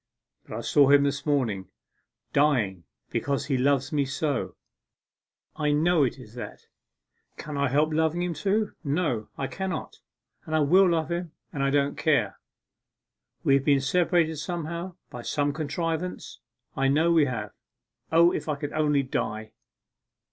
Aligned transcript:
But 0.47 0.57
I 0.57 0.61
saw 0.61 0.89
him 0.89 1.03
this 1.03 1.27
morning 1.27 1.67
dying 2.33 2.85
because 3.11 3.45
he 3.45 3.55
loves 3.59 3.93
me 3.93 4.03
so 4.03 4.55
I 5.55 5.71
know 5.73 6.01
it 6.03 6.17
is 6.17 6.33
that! 6.33 6.65
Can 7.37 7.55
I 7.55 7.67
help 7.69 7.93
loving 7.93 8.23
him 8.23 8.33
too? 8.33 8.73
No, 8.83 9.29
I 9.37 9.45
cannot, 9.45 9.99
and 10.47 10.55
I 10.55 10.59
will 10.61 10.89
love 10.89 11.11
him, 11.11 11.33
and 11.53 11.61
I 11.61 11.69
don't 11.69 11.97
care! 11.99 12.39
We 13.43 13.53
have 13.53 13.63
been 13.63 13.79
separated 13.79 14.37
somehow 14.37 14.95
by 15.11 15.21
some 15.21 15.53
contrivance 15.53 16.39
I 16.75 16.87
know 16.87 17.11
we 17.11 17.25
have. 17.25 17.51
O, 18.11 18.31
if 18.31 18.49
I 18.49 18.55
could 18.55 18.73
only 18.73 19.03
die! 19.03 19.51